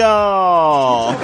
[0.00, 1.14] 哟，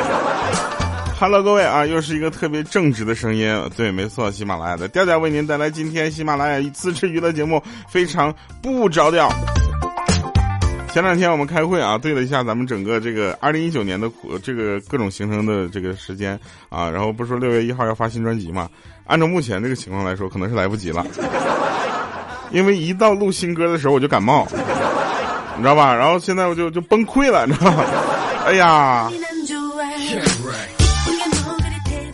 [1.19, 3.59] Hello，各位啊，又是一个特别正直的声音。
[3.75, 9.33] 对，没错，喜马拉雅的调调为您带来今天喜马拉雅自制娱乐节目，非常不着调。
[10.93, 14.11] 前两天我们开会啊，对了一下咱们整个这个二零一九年的
[14.43, 16.39] 这个各种行程的这个时间
[16.69, 18.69] 啊，然后不是说六月一号要发新专辑嘛？
[19.07, 21.03] 按照目前这个情况来说，可能是来不及了，
[22.51, 24.47] 因为一到录新歌的时候我就感冒，
[25.57, 25.95] 你知道吧？
[25.95, 27.83] 然后现在我就就崩溃了，你知道吗？
[28.47, 29.11] 哎呀！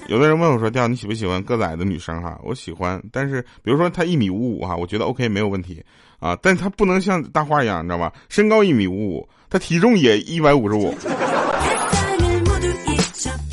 [0.09, 5.85] 有的人问我说：“调，你喜不喜欢个子矮的女生？”哈，我喜欢，但是比如说她一米五五哈，我觉得 OK 没有问题。
[6.21, 6.39] 啊！
[6.41, 8.11] 但她不能像大花一样，你知道吧？
[8.31, 10.95] 身高一米五五，她体重也一百五十五，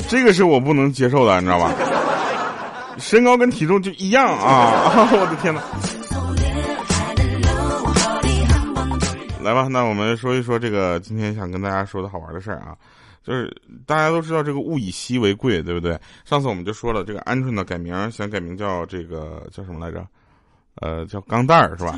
[0.08, 1.74] 这个是我不能接受的，你知道吧？
[2.98, 5.08] 身高跟体重就一样啊！
[5.12, 5.60] 我的天哪！
[9.42, 12.76] 来吧，那我们说一说这个今天想跟大家说的好玩的事儿啊，
[13.24, 13.50] 就是
[13.86, 15.98] 大家都知道这个物以稀为贵，对不对？
[16.24, 20.06] 上次我们就说了，这个鹌鹑呢改名想改名叫这个叫什么来着？
[20.76, 21.96] 呃，叫钢蛋儿是吧？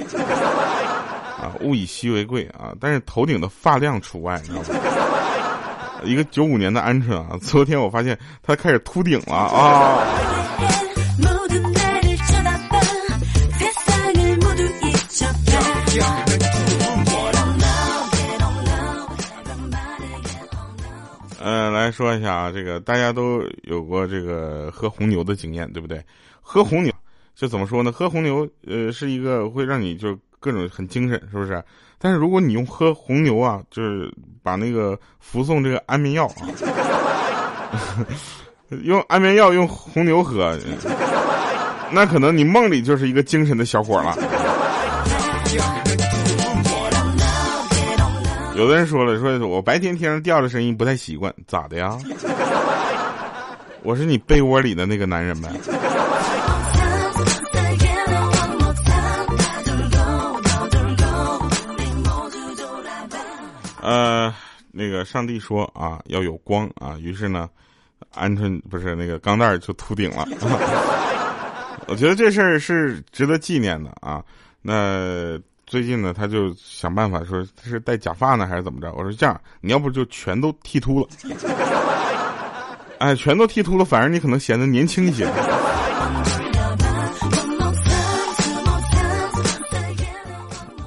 [1.43, 4.69] 啊，物以稀为贵啊，但是头顶的发量除外，你知道吗？
[6.05, 9.98] 一个九五年的鹌鹑啊，昨天我发现它开始秃顶了啊！
[21.73, 26.03] 来说一下啊，这个大家都有过这个喝红牛的经验，对不对？
[26.41, 26.92] 喝红牛。
[27.34, 27.91] 就怎么说呢？
[27.91, 31.64] 喝红牛，呃，是一个会让你就各种很精神，是不是？
[31.98, 36.45] 但是如果你用喝红牛啊，就是把那个服送这个安眠药啊，
[38.84, 40.57] 用安眠药用红牛喝，
[41.91, 44.14] 那可能你梦里就是一个精神的小伙了。
[48.55, 51.98] 有的人说了，说我白天听上调的声音不太习惯，咋的呀？
[53.83, 55.48] 我是你被窝里的那个男人呗。
[63.80, 64.33] 呃，
[64.70, 67.48] 那个上帝说啊，要有光啊，于是呢，
[68.14, 70.24] 鹌鹑不是那个钢蛋儿就秃顶了。
[71.89, 74.23] 我觉得这事儿是值得纪念的啊。
[74.61, 75.36] 那
[75.72, 78.92] 最近呢，他就想办法说他是戴假发呢，还是怎么着？
[78.92, 81.08] 我说这样，你要不就全都剃秃了，
[82.98, 85.27] 哎，全都剃秃了，反而你可能显得年轻一些。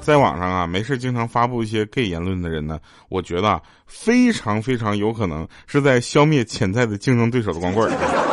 [0.00, 8.25] 在网上啊，没事经常发布一些 gay 言论的人呢，我觉得非常非常有可能是在消灭潜在的竞争对手的光棍儿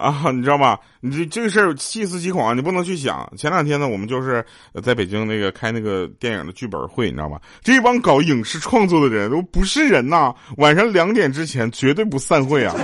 [0.00, 0.78] 啊， 你知道吗？
[1.00, 3.30] 你这这个事儿细思极恐啊，你不能去想。
[3.36, 4.44] 前两天呢，我们就是
[4.82, 7.38] 在北京那个开那个电影的剧本会，你知道吗？
[7.62, 12.74] 这帮搞影视创作的人都不是人呐，晚上两点之前绝对不散会啊。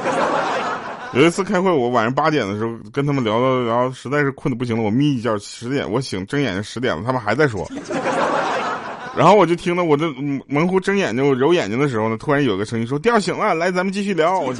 [1.14, 7.66] 有一次开会，我晚上八点的时候跟他们聊聊聊，实在是困得不行了，我眯一觉，十点我醒，睁眼睛十点了，他们还在说。
[9.16, 10.10] 然后我就听到我这
[10.46, 14.54] 模糊睁眼睛、揉眼睛的时候呢，突然有个声音说：“调醒了，来，咱们继续聊。”我。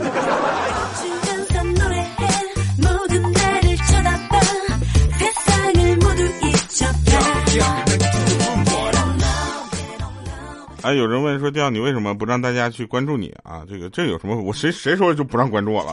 [10.87, 13.67] 哎，有人问说：“调，你为什么不让大家去关注你啊？
[13.69, 14.41] 这个这有什么？
[14.41, 15.93] 我谁谁说就不让关注我了？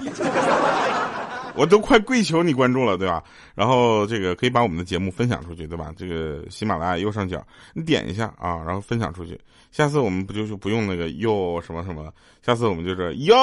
[1.58, 3.24] 我都快跪求你关注了，对吧？
[3.56, 5.92] 然后这个可以把我们的节目分享出去，对吧？
[5.98, 7.44] 这个喜马拉雅右上角
[7.74, 9.36] 你点一下啊，然后分享出去。
[9.72, 12.14] 下次我们不就就不用那个哟什么什么？
[12.46, 13.36] 下次我们就是哟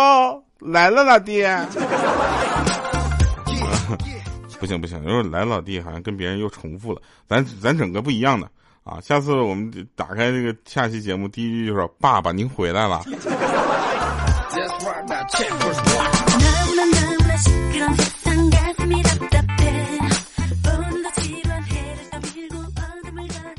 [0.61, 1.43] 来了，老弟。
[4.61, 8.49] 不 行不行，因为来老弟好像跟别人又重复了，咱咱整个不一样的。”
[8.91, 13.05] 啊，下次我们打开这个下期节目，第一句就说：“爸爸，您回来了。”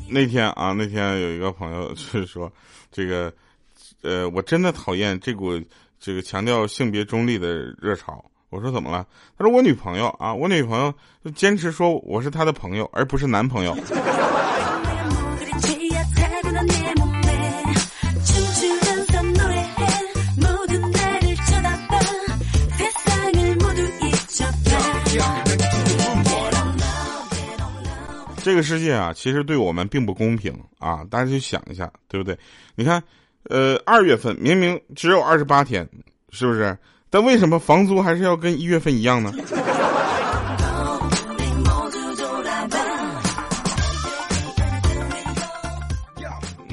[0.10, 2.52] 那天啊，那天有一个朋友就是说，
[2.92, 3.32] 这个，
[4.02, 5.58] 呃，我真的讨厌这股
[5.98, 8.22] 这个强调性别中立的热潮。
[8.50, 9.08] 我说怎么了？
[9.38, 13.74] 他说我女朋友啊，我女朋友就坚持说我是她的朋友，而不是男朋友。
[28.44, 31.06] 这个世界啊，其实对我们并不公平啊！
[31.10, 32.38] 大家去想一下，对不对？
[32.76, 33.02] 你看，
[33.44, 35.88] 呃，二月份明明只有二十八天，
[36.32, 36.76] 是不是？
[37.10, 39.32] 但为什么房租还是要跟一月份一样呢？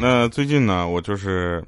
[0.01, 1.63] 那最近呢，我就是，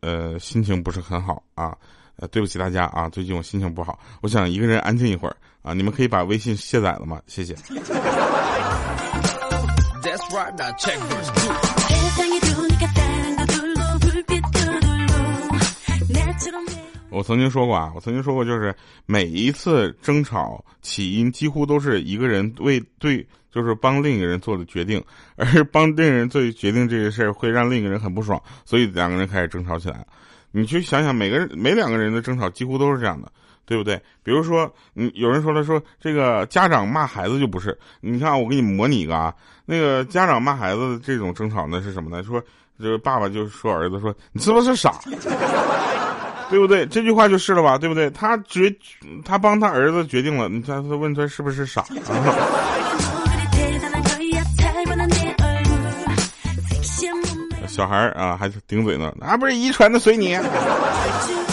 [0.00, 1.76] 呃心情不是很好啊，
[2.16, 7.20] 呃对不起大家啊，最近我心情不好，我想一个人安静一会儿啊，你们可以把微信卸载了吗？
[7.26, 7.54] 谢谢。
[17.10, 18.74] 我曾经说过啊，我曾经说过，就是
[19.06, 25.02] 每一次争吵起因几乎都是一个人为对，就是帮另一个人做的决定，
[25.36, 30.04] 而帮另一个人做决定这个事儿会让另一个人很不爽，所以两个人开始争吵起来。
[30.50, 33.30] 你去想想，每个人每两个人的争吵几乎都是这样的，
[33.66, 34.00] 对不对？
[34.22, 39.34] 比如说，嗯，有人说了，说这个家长骂孩子就不是，你看我给你模拟一个啊，
[39.64, 42.22] 那个家长骂孩子这种争吵呢是什么呢？
[42.22, 42.42] 说
[42.80, 44.98] 这个爸爸就说儿子说你是不是傻？
[46.50, 46.84] 对不对？
[46.86, 47.78] 这句话就是了吧？
[47.78, 48.10] 对不对？
[48.10, 48.72] 他决，
[49.24, 50.48] 他帮他儿子决定了。
[50.48, 51.84] 你他他问他是不是傻？
[57.66, 60.38] 小孩啊，还顶嘴呢，那不是遗传的，随你。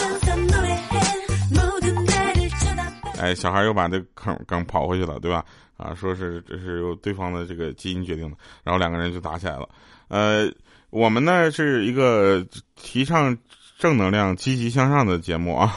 [3.21, 5.45] 哎，小孩又把这坑刚跑回去了，对吧？
[5.77, 9.69] 啊，说是这是由对方的这个基因决定的，然后两个人就打起来了。
[10.07, 10.51] 呃，
[10.89, 12.45] 我们呢是一个
[12.75, 13.38] 提倡。
[13.79, 15.68] 正能量、积极向上的节目啊，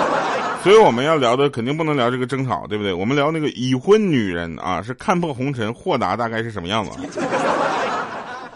[0.64, 2.90] 所以我们要聊的肯定不能聊这个争吵，对不对？
[2.90, 6.92] 我们聊那个已婚女人啊，是看破红尘、豁达，大概是什么样子？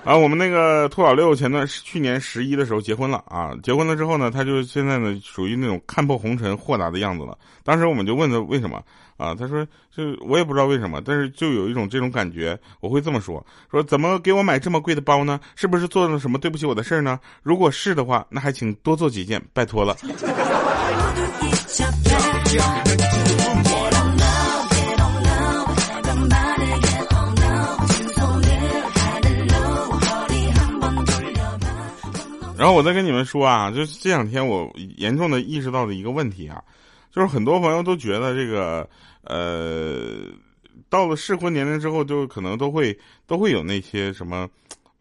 [0.03, 7.37] 啊，我们那个兔小六前段去年十一的时候结婚了啊，结婚了之后呢，他就现在呢属于那种看破红尘、豁达的样子了。
[7.63, 8.83] 当时我们就问他为什么
[9.19, 9.35] 啊？
[9.35, 9.65] 他说
[9.95, 12.59] 就我也不知道为什么，但是就有一种这种感觉。
[12.81, 15.39] 我会这么说：说怎么给我买这么贵的包呢？
[15.55, 17.21] 是不是做了什么对不起我的事儿呢？
[17.43, 19.97] 如果是的话，那还请多做几件，拜托了。
[32.61, 36.63] 然后我再跟你们说啊，就是这两天我严重的意识到的一个问题啊，
[37.11, 38.87] 就是很多朋友都觉得这个
[39.25, 40.27] 呃，
[40.91, 42.95] 到了适婚年龄之后，就可能都会
[43.27, 44.47] 都会有那些什么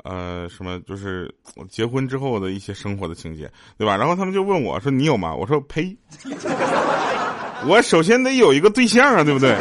[0.04, 1.30] 呃什么，就是
[1.70, 3.98] 结婚之后的一些生活的情节，对吧？
[3.98, 5.94] 然后他们就问我说：“你有吗？”我说：“呸！
[7.68, 9.54] 我首先得有一个对象啊，对不对？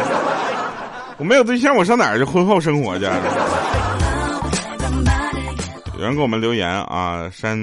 [1.19, 3.07] 我没有对象，我上哪儿去婚后生活去？”
[5.99, 7.59] 有人给我们留言啊，山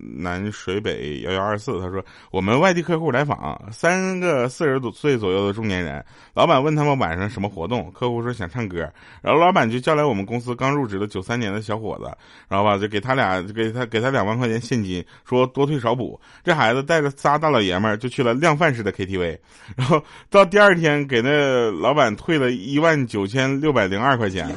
[0.00, 6.02] 南水北幺幺二四，他说我们外地客户来访，三个四十多岁左右的中年人，
[6.32, 8.78] 老板问他们晚上什么活动，客户说想唱歌，
[9.20, 12.10] 然后老板就叫来我们公司刚入职的九三年的小伙子，
[12.48, 16.18] 然后吧就给他俩给他给他两万块钱现金，说多退少补。
[16.42, 19.36] 这孩子带着仨大老爷们儿就去了量贩式的 KTV，
[19.76, 24.48] 然后到第二天给那老板退了一万九千六百零二块钱。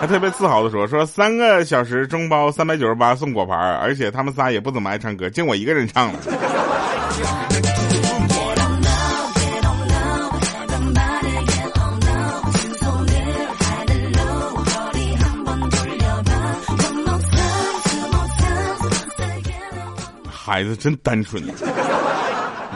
[0.00, 6.20] 还特别自豪的说：“说三个小时中包三百九十八送果盘，而且他们仨也不怎么爱唱歌，就我一个人唱了。”
[20.30, 21.42] 孩子真单纯，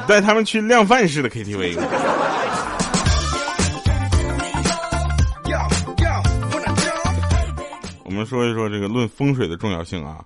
[0.06, 1.78] 带他们去量贩式的 KTV。
[8.22, 10.24] 们说一说这个论风水的重要性啊，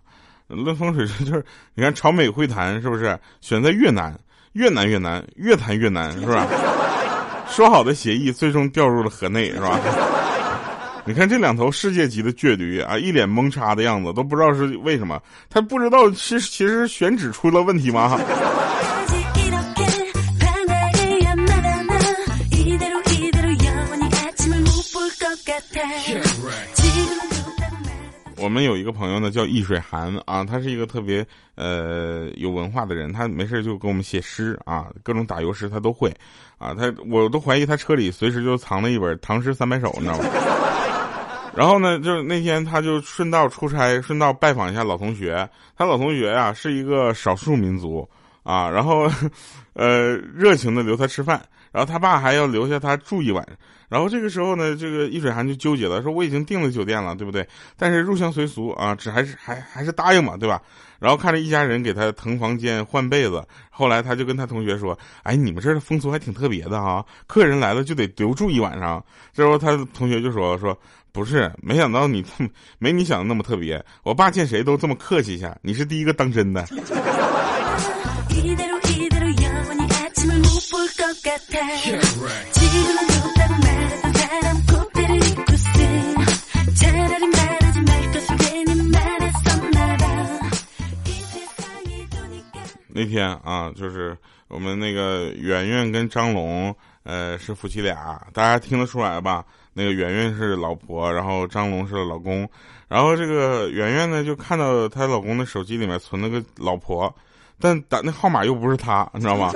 [0.48, 4.14] 论风水 就是你看朝美会谈是不是选在越南，
[4.52, 6.46] 越南越南，越谈越难是吧？
[7.48, 9.80] 说好的协议最终掉入了河内是吧？
[11.06, 18.20] 你看这两头世界级的倔驴啊，一脸懵叉的样子，都不知道是为什么，他不知道是其实选址出了问题吗？
[28.46, 31.26] 我们有一个朋友呢，叫易水寒啊，他是一个特别
[31.56, 36.14] 呃有文化的人，他没事就给我们写诗啊，各种打油诗他都会
[36.56, 40.24] 啊，他我都怀疑他车里随时就藏了一本《唐诗三百首》，你知道吗？
[41.56, 48.08] 然后呢，就是那天他就顺道出差，顺道拜访一下老同学，他老同学呀是一个少数民族
[48.44, 49.10] 啊，然后
[49.74, 51.42] 呃热情的留他吃饭，
[51.72, 53.46] 然后他爸还要留下他住一晚。
[53.88, 57.46] 然后这个时候呢，这个易水寒就纠结了，说我已经订了酒店了，对不对？
[57.76, 60.60] 但是入乡随俗啊，只还是还还是答应嘛，对吧？
[60.98, 70.76] 然后看着一家人给他腾房间换被子，后来他就跟他同学说：“哎，你们这儿的风俗还挺特别的啊，客人来了就得留住一晚上。”这时候他同学就说：“说
[71.12, 72.24] 不是，没想到你
[72.78, 76.66] 没你想的那么特别，我爸见谁都这么客气一下，你是第一个当真的。”
[92.88, 94.16] 那天啊，就是
[94.48, 99.44] 我们那个圆圆跟张龙，呃，是夫妻俩，大家听得出来吧？
[99.74, 102.48] 那个圆圆是老婆，然后张龙是老公，
[102.88, 107.14] 然后这个圆圆呢，就看到她老公的手机里面存了个老婆，
[107.60, 109.52] 但打那号码又不是他，你知道吗？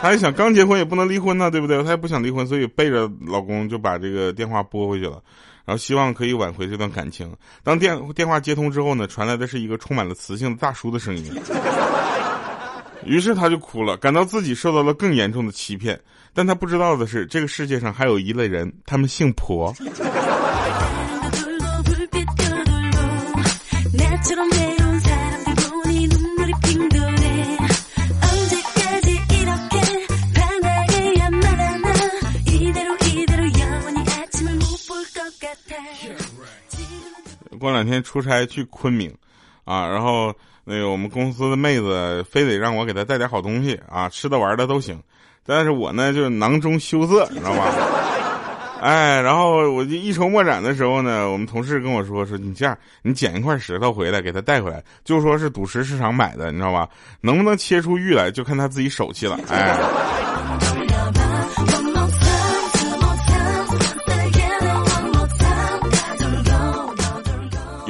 [0.00, 1.82] 她还想，刚结婚也不能离婚呢，对不对？
[1.82, 5.22] 她也不想离婚，所以背着老公就把这个电话拨回去了。
[5.66, 7.30] 然后希望可以挽回这段感情。
[7.62, 11.30] 当电电话接通之后呢，传来的是一个充满了磁性的大叔的声音。
[13.04, 16.00] 于是他就哭了，感到自己受到了更严重的欺骗。
[16.32, 19.74] 但她不知道的是，这个世界上还有一类人，他们姓婆。
[37.70, 39.12] 过两天出差去昆明，
[39.64, 40.34] 啊，然后
[40.64, 45.00] 那个我们公司的妹子非得让我给她带点好东西啊，吃的玩的都行，
[45.46, 47.72] 但是我呢就囊中羞涩，你知道吧？
[48.82, 56.88] 哎，然后我就一筹莫展的时候呢，我们同事跟我说说你这样，你捡一块石头回来给她带回来，就说是赌石市场买的，你知道吧？
[57.20, 59.76] 能不能切出玉来，就看她自己手气了，哎。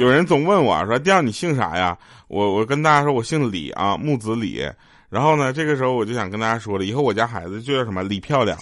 [0.01, 1.95] 有人总问我说：“第二你姓啥呀？”
[2.27, 4.67] 我我跟大家说，我姓李啊，木子李。
[5.11, 8.57] 然后呢，这个时候我就想跟大家说了，以后我家孩子就叫什么李漂亮。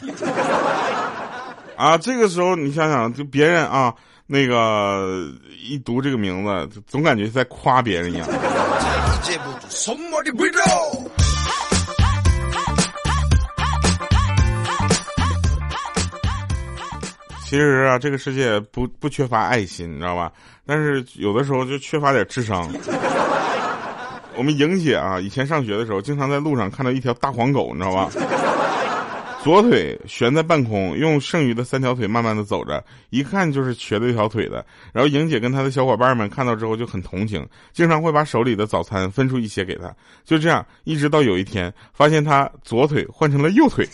[1.77, 3.96] 啊，这个时候你想想，就别人啊，
[4.27, 5.31] 那个
[5.63, 8.27] 一读这个名字，总感觉在夸别人一样。
[17.46, 20.29] 其实啊，这个世界不不缺乏爱心，你知道吧？
[20.69, 22.71] 但是有的时候就缺乏点智商。
[24.38, 28.07] 我们莹姐啊，以前上学的时候，经常在路上看到一条大黄狗，你知道吧？
[29.43, 34.63] 左腿悬在半空，用剩余的三条腿慢慢的走着，一看就是瘸了一条腿的。
[34.93, 39.91] 然后莹姐跟她的小伙伴们看到之后就很同情，经常会把手里的早餐分出一些给他。
[40.23, 43.89] 就这样，一直到有一天，发现他左腿换成了右腿。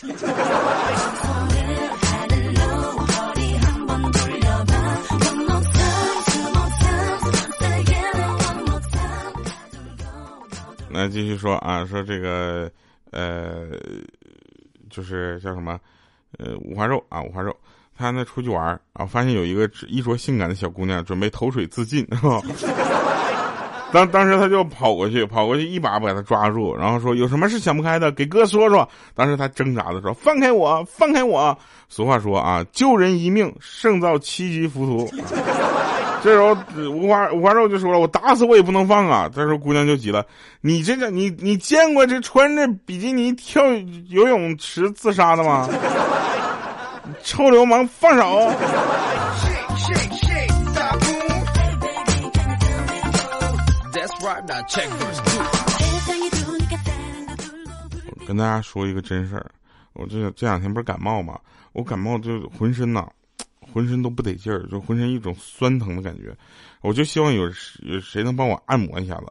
[11.06, 12.68] 那继续说啊，说这个，
[13.12, 13.70] 呃，
[14.90, 15.80] 就是叫什么，
[16.40, 17.56] 呃，五花肉啊，五花肉，
[17.96, 22.04] 他呢出去玩啊，发现有一个衣着性感的小姑娘准备投水自尽，
[23.94, 28.90] 当当时他就跑过去，跑过去一把把她抓住，然后说有什么事想不开的，给哥说说。
[29.14, 31.56] 当时他挣扎的说放开我，放开我。
[31.88, 35.08] 俗话说啊，救人一命胜造七级浮屠。
[36.26, 36.58] 这时候
[36.90, 40.26] 五花五花肉就说了：“我打死我也不能放啊！”这时候姑娘就急了
[40.60, 43.64] ：“你这个你你见过这穿着比基尼跳
[44.08, 45.70] 游泳池自杀的吗？
[47.22, 48.26] 臭流氓，放手！”
[58.16, 59.46] 我跟大家说一个真事儿，
[59.94, 61.38] 我这这两天不是感冒嘛？
[61.74, 63.08] 我感冒就浑身呐。
[63.76, 66.34] 浑身都不得劲儿，就浑身一种酸疼的感觉，
[66.80, 67.44] 我就希望有
[67.82, 69.26] 有谁能帮我按摩一下子。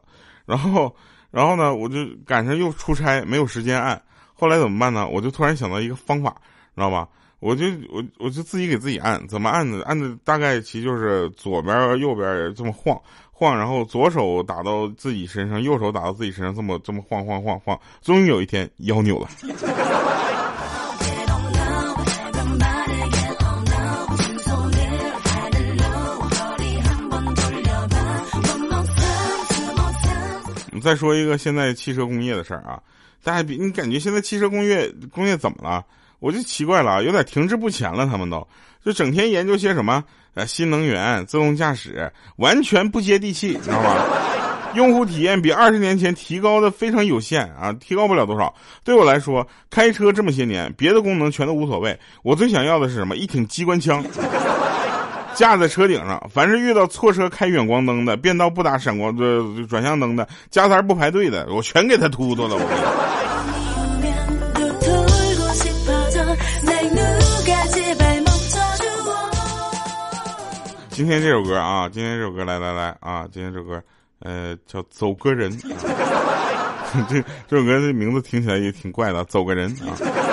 [0.45, 0.95] 然后，
[1.31, 3.99] 然后呢，我就赶上又出差，没有时间按。
[4.35, 5.07] 后来怎么办呢？
[5.07, 6.29] 我就突然想到一个方法，
[6.75, 7.09] 知道吧？
[7.39, 9.81] 我就我我就自己给自己按，怎么按呢？
[9.83, 17.79] 按的大概其就是左边右边这么晃晃，然后左手打到自己身上，右手打到自己身上，这么这么晃晃晃晃。
[18.03, 19.27] 终于有一天腰扭了。
[30.79, 32.79] 再说一个现在汽车工业的事儿啊，
[33.23, 35.83] 大家比你感觉现在汽车工业工业怎么了？
[36.19, 38.05] 我就奇怪了，有点停滞不前了。
[38.05, 38.47] 他们都
[38.83, 40.03] 就整天研究些什么
[40.33, 44.05] 呃新能源、自动驾驶，完全不接地气，知道吧？
[44.75, 48.53] 用户体验比二十年前提高的非常有限啊，提高不了多少。
[48.83, 53.15] 对我来说，开车这么些年，别的功能全都无所谓，我最想要的是什么？
[53.15, 54.03] 一挺机关枪。
[55.35, 62.55] 架在车顶上，凡是遇到错车开远光灯的，变道不打闪光的转向灯的，加塞不排队的，我全给他突突了。
[62.55, 62.61] 我
[70.89, 73.83] 今天这首歌啊，今天这首歌来来来啊，今天这首歌，
[74.21, 75.51] 呃，叫《走个人》。
[77.09, 80.24] 这这首歌的名字听起来也挺怪的，《走个人》啊。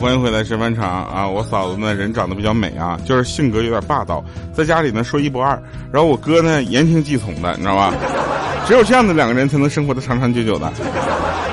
[0.00, 1.28] 欢迎回来，神饭场啊！
[1.28, 5.62] 我嫂子呢，人长得比较美啊，就是性格有点霸道，在家里呢说一不二。
[5.92, 7.92] 然后我哥呢，言听计从的，你知道吧？
[8.66, 10.72] 只有这样的两个人才能生活的长长久久的。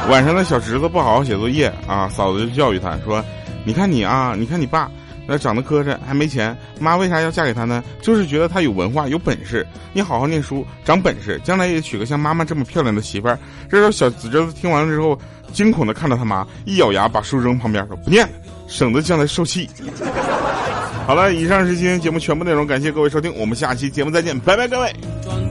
[0.10, 3.22] 晚上呢，小侄子不好好写作业啊，嫂子就教育他说
[3.66, 4.90] ：“你看你啊，你看你爸。”
[5.28, 7.84] 那长得磕碜还没钱，妈为啥要嫁给他呢？
[8.02, 9.68] 就是觉得他有文化有本事。
[9.94, 13.38] 你好好念书，长本事，将来也娶个像妈妈这么漂亮的媳妇儿。
[13.70, 15.20] 这时候小侄子听完了之后，
[15.52, 18.34] 惊恐的看着他妈，一咬牙把书扔旁边说：“不念了，
[18.68, 19.70] 省得将来受气。
[21.06, 25.47] ”好了，以上是今天节目全部内容，感谢各位收听，我们下期节目再见，拜拜，各位。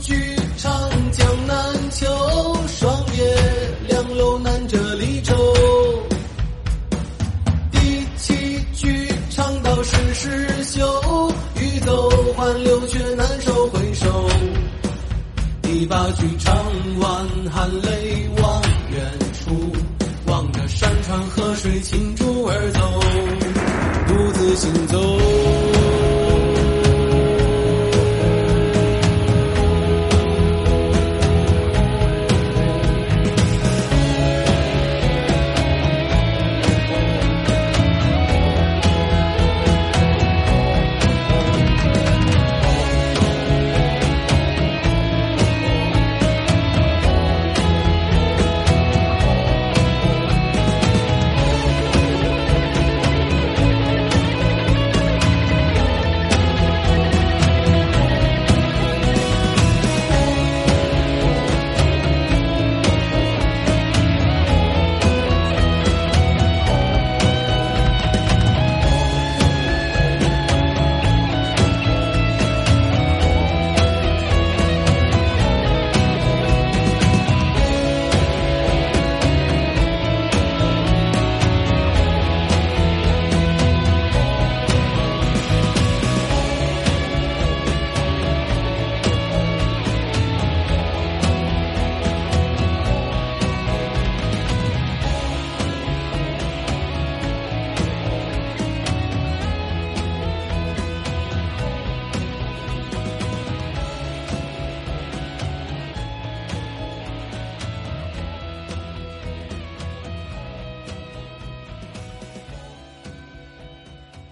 [0.00, 0.14] 剧
[0.56, 0.72] 唱
[1.12, 2.06] 江南秋，
[2.68, 3.36] 霜叶
[3.88, 5.34] 凉楼难折离愁。
[7.72, 14.28] 第七句唱到时时休，欲走还留却难收回首。
[15.62, 16.54] 第八句唱
[17.00, 18.07] 完含泪。